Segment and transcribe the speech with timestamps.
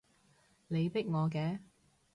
[0.67, 1.59] 你逼我嘅